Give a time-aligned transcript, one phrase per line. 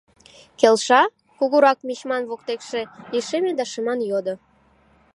[0.59, 1.01] —Келша?—
[1.37, 2.81] кугурак мичман воктекше
[3.13, 4.35] лишеме да шыман йодо.